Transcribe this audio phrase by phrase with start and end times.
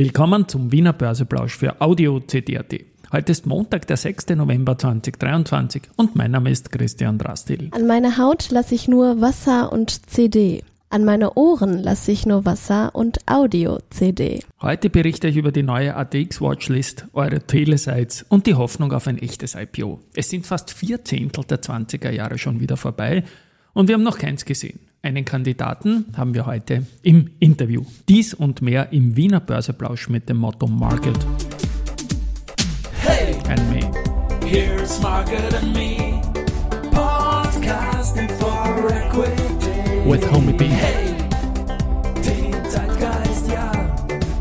[0.00, 2.72] Willkommen zum Wiener Börseplausch für Audio CD.at.
[3.12, 4.30] Heute ist Montag, der 6.
[4.30, 7.68] November 2023 und mein Name ist Christian Drastil.
[7.72, 10.64] An meine Haut lasse ich nur Wasser und CD.
[10.88, 14.40] An meine Ohren lasse ich nur Wasser und Audio-CD.
[14.62, 19.18] Heute berichte ich über die neue ATX Watchlist, eure Telesites und die Hoffnung auf ein
[19.18, 20.00] echtes IPO.
[20.14, 23.22] Es sind fast vier Zehntel der 20er Jahre schon wieder vorbei
[23.74, 24.80] und wir haben noch keins gesehen.
[25.02, 27.84] Einen Kandidaten haben wir heute im Interview.
[28.06, 31.16] Dies und mehr im Wiener Börseplausch mit dem Motto Market.
[33.00, 33.90] Hey, and me.
[34.46, 36.20] Here's Market and me.
[36.90, 40.04] Podcasting for equity.
[40.04, 40.66] With Homie B.
[40.66, 41.14] Hey,
[42.16, 43.70] den Zeitgeist, ja.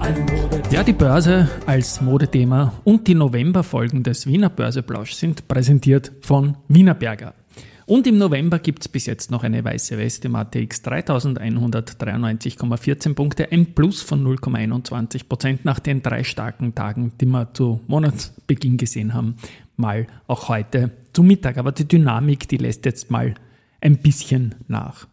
[0.00, 6.10] Ein Mode Ja, die Börse als Modethema und die Novemberfolgen des Wiener Börseplausch sind präsentiert
[6.20, 7.34] von Wienerberger.
[7.88, 13.50] Und im November gibt es bis jetzt noch eine weiße Weste im ATX 3193,14 Punkte,
[13.50, 19.14] ein Plus von 0,21 Prozent nach den drei starken Tagen, die wir zu Monatsbeginn gesehen
[19.14, 19.36] haben,
[19.78, 21.56] mal auch heute zu Mittag.
[21.56, 23.32] Aber die Dynamik, die lässt jetzt mal
[23.80, 25.08] ein bisschen nach.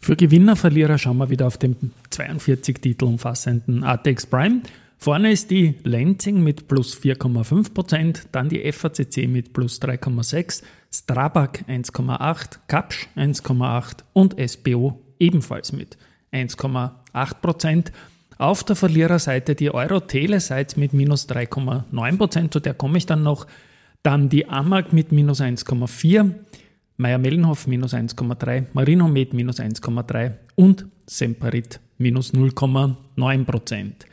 [0.00, 4.62] Für Gewinner, Verlierer schauen wir wieder auf den 42 Titel umfassenden ATX Prime.
[5.02, 10.62] Vorne ist die Lenzing mit plus 4,5%, dann die FACC mit plus 3,6%,
[10.94, 15.98] Strabag 1,8%, Kapsch 1,8% und SBO ebenfalls mit
[16.32, 17.90] 1,8%.
[18.38, 23.48] Auf der Verliererseite die Euro-Telesites mit minus 3,9%, zu der komme ich dann noch.
[24.04, 26.32] Dann die AMAG mit minus 1,4%,
[26.98, 34.11] Meier-Mellenhof minus 1,3%, Marinomed minus 1,3% und Semperit minus 0,9%.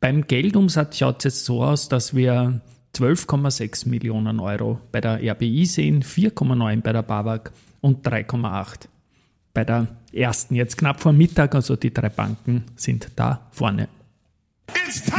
[0.00, 2.62] Beim Geldumsatz schaut es jetzt so aus, dass wir
[2.96, 8.88] 12,6 Millionen Euro bei der RBI sehen, 4,9 bei der BAWAG und 3,8
[9.52, 10.54] bei der ersten.
[10.54, 13.88] Jetzt knapp vor Mittag, also die drei Banken sind da vorne.
[14.86, 15.18] It's time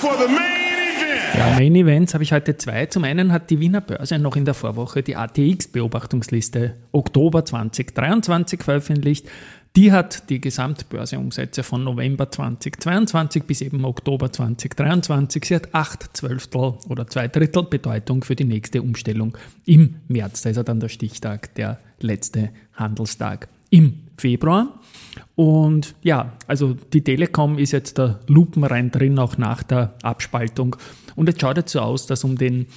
[0.00, 0.56] for the main
[0.98, 1.38] event.
[1.38, 2.86] Ja, Main Events habe ich heute zwei.
[2.86, 9.28] Zum einen hat die Wiener Börse noch in der Vorwoche die ATX-Beobachtungsliste Oktober 2023 veröffentlicht.
[9.76, 15.44] Die hat die Gesamtbörseumsätze von November 2022 bis eben Oktober 2023.
[15.44, 19.36] Sie hat acht Zwölftel oder zwei Drittel Bedeutung für die nächste Umstellung
[19.66, 20.40] im März.
[20.40, 24.80] Da ist ja dann der Stichtag, der letzte Handelstag im Februar.
[25.34, 30.76] Und ja, also die Telekom ist jetzt der Lupenrein drin, auch nach der Abspaltung.
[31.16, 32.68] Und es schaut jetzt so aus, dass um den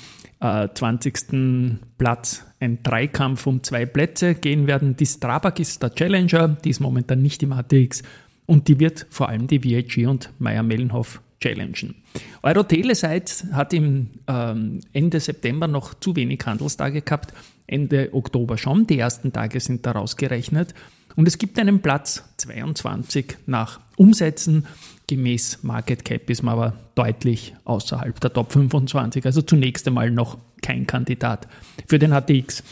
[0.42, 1.80] äh, 20.
[1.98, 4.96] Platz ein Dreikampf um zwei Plätze gehen werden.
[4.96, 8.04] Die Strabag ist der Challenger, die ist momentan nicht im ATX
[8.46, 11.96] und die wird vor allem die VIG und Meyer-Mellenhof challengen.
[12.44, 17.34] Euro Telesites hat im ähm, Ende September noch zu wenig Handelstage gehabt,
[17.68, 18.88] Ende Oktober schon.
[18.88, 20.74] Die ersten Tage sind da rausgerechnet.
[21.16, 24.66] Und es gibt einen Platz 22 nach Umsätzen.
[25.08, 29.26] Gemäß Market Cap ist man aber deutlich außerhalb der Top 25.
[29.26, 31.48] Also zunächst einmal noch kein Kandidat
[31.88, 32.64] für den ATX.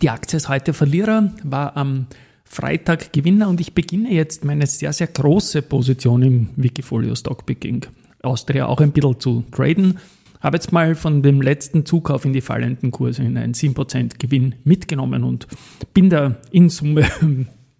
[0.00, 2.06] Die Aktie ist heute Verlierer, war am
[2.44, 7.86] Freitag Gewinner und ich beginne jetzt meine sehr, sehr große Position im Wikifolio Stockpicking
[8.22, 9.98] Austria auch ein bisschen zu traden.
[10.40, 14.56] Habe jetzt mal von dem letzten Zukauf in die fallenden Kurse in einen 7% Gewinn
[14.64, 15.46] mitgenommen und
[15.94, 17.06] bin da in Summe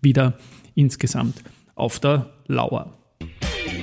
[0.02, 0.34] wieder
[0.74, 1.42] insgesamt
[1.74, 2.92] auf der Lauer.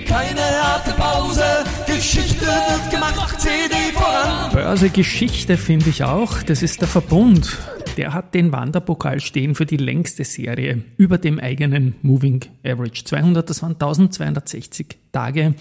[0.05, 1.43] Keine harte Pause,
[1.85, 4.51] Geschichte wird gemacht, CD voran.
[4.51, 6.41] Börsegeschichte finde ich auch.
[6.43, 7.57] Das ist der Verbund.
[7.97, 13.03] Der hat den Wanderpokal stehen für die längste Serie über dem eigenen Moving Average.
[13.05, 15.53] 200, das waren 1260 Tage.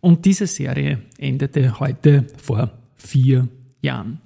[0.00, 3.48] Und diese Serie endete heute vor vier
[3.80, 4.20] Jahren.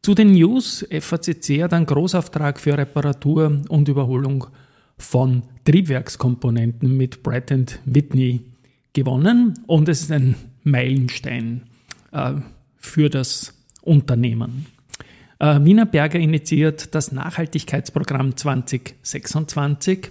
[0.00, 4.46] Zu den News, FACC hat einen Großauftrag für Reparatur und Überholung
[4.98, 7.52] von Triebwerkskomponenten mit Pratt
[7.84, 8.40] Whitney
[8.92, 11.62] gewonnen und es ist ein Meilenstein
[12.12, 12.34] äh,
[12.76, 14.66] für das Unternehmen.
[15.38, 20.10] Äh, Wiener Berger initiiert das Nachhaltigkeitsprogramm 2026.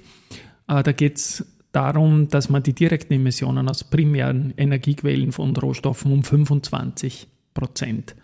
[0.68, 6.12] Äh, da geht es darum, dass man die direkten Emissionen aus primären Energiequellen von Rohstoffen
[6.12, 8.16] um 25 Prozent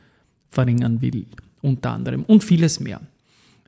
[0.49, 1.25] verringern will,
[1.61, 3.01] unter anderem und vieles mehr.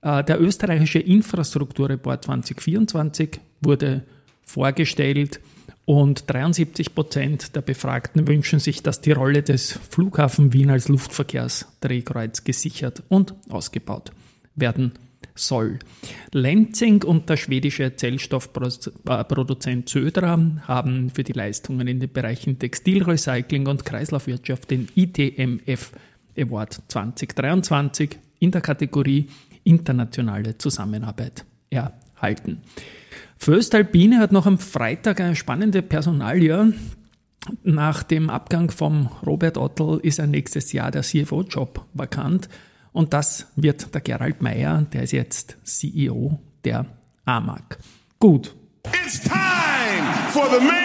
[0.05, 4.03] Äh, der österreichische Infrastrukturreport 2024 wurde
[4.43, 5.39] vorgestellt
[5.85, 12.43] und 73 Prozent der Befragten wünschen sich, dass die Rolle des Flughafen Wien als Luftverkehrsdrehkreuz
[12.43, 14.11] gesichert und ausgebaut
[14.53, 14.91] werden
[15.33, 15.79] soll.
[16.31, 23.85] Lenzing und der schwedische Zellstoffproduzent Södra haben für die Leistungen in den Bereichen Textilrecycling und
[23.85, 25.91] Kreislaufwirtschaft den ITMF
[26.37, 29.27] Award 2023 in der Kategorie
[29.65, 32.61] Internationale Zusammenarbeit erhalten.
[33.37, 36.73] Föstalpine hat noch am Freitag eine spannende Personalie
[37.63, 42.49] nach dem Abgang von Robert Ottel ist ein nächstes Jahr der CFO-Job vakant.
[42.91, 46.85] Und das wird der Gerald Meyer, der ist jetzt CEO der
[47.25, 47.77] AMAG.
[48.19, 48.55] Gut.
[49.05, 49.33] It's time
[50.31, 50.75] for the main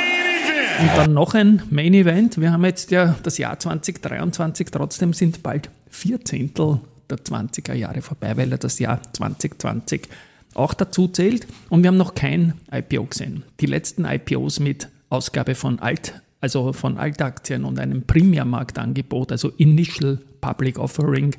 [0.44, 0.80] event.
[0.80, 2.40] Und dann noch ein Main Event.
[2.40, 8.02] Wir haben jetzt ja das Jahr 2023, trotzdem sind bald vier Zehntel der 20er Jahre
[8.02, 10.08] vorbei, weil er das Jahr 2020
[10.54, 11.46] auch dazu zählt.
[11.68, 13.44] Und wir haben noch kein IPO gesehen.
[13.60, 20.18] Die letzten IPOs mit Ausgabe von Alt, also von Altaktien und einem Primärmarktangebot, also Initial
[20.40, 21.34] Public Offering,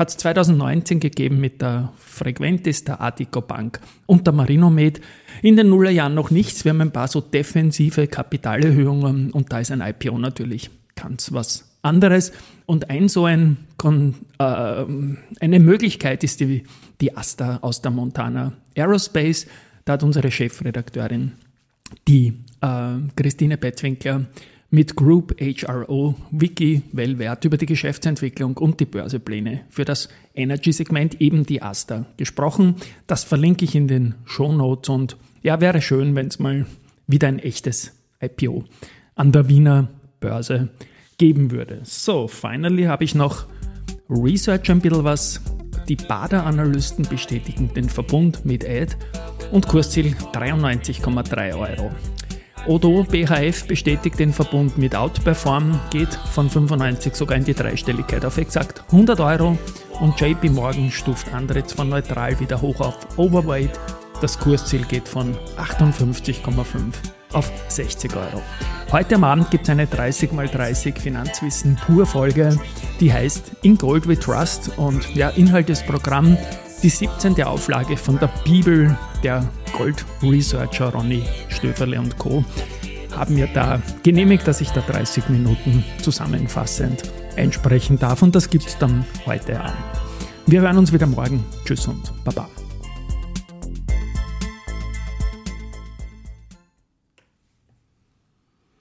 [0.00, 5.00] hat es 2019 gegeben mit der Frequentis, der Artico Bank und der Marinomed.
[5.42, 6.64] In den Nullerjahren noch nichts.
[6.64, 11.70] Wir haben ein paar so defensive Kapitalerhöhungen und da ist ein IPO natürlich ganz was
[11.82, 12.32] anderes.
[12.70, 16.62] Und ein so ein, äh, eine Möglichkeit ist die,
[17.00, 19.48] die Asta aus der Montana Aerospace.
[19.84, 21.32] Da hat unsere Chefredakteurin,
[22.06, 24.26] die äh, Christine Bettwinkler,
[24.70, 31.44] mit Group HRO Wiki Wellwert über die Geschäftsentwicklung und die Börsepläne für das Energy-Segment, eben
[31.44, 32.76] die Asta, gesprochen.
[33.08, 36.66] Das verlinke ich in den Show Notes und ja, wäre schön, wenn es mal
[37.08, 38.62] wieder ein echtes IPO
[39.16, 39.88] an der Wiener
[40.20, 40.68] Börse
[41.20, 41.80] geben würde.
[41.82, 43.44] So, finally habe ich noch
[44.08, 45.40] Research ein bisschen was.
[45.86, 48.96] Die Bader-Analysten bestätigen den Verbund mit Ad
[49.52, 51.90] und Kursziel 93,3 Euro.
[52.66, 58.38] Odo BHF bestätigt den Verbund mit Outperform, geht von 95 sogar in die Dreistelligkeit auf
[58.38, 59.58] exakt 100 Euro
[60.00, 63.78] und JP Morgan stuft Andritz von neutral wieder hoch auf Overweight.
[64.22, 66.94] Das Kursziel geht von 58,5
[67.32, 68.42] auf 60 Euro.
[68.92, 72.58] Heute am Abend gibt es eine 30x30 Finanzwissen pur Folge,
[72.98, 76.36] die heißt In Gold We Trust und ja, Inhalt des Programms
[76.82, 77.40] die 17.
[77.44, 82.44] Auflage von der Bibel der Gold Researcher Ronny Stöferle und Co.
[83.14, 87.04] haben mir da genehmigt, dass ich da 30 Minuten zusammenfassend
[87.36, 89.76] einsprechen darf und das gibt es dann heute Abend.
[90.46, 91.44] Wir hören uns wieder morgen.
[91.64, 92.48] Tschüss und Baba.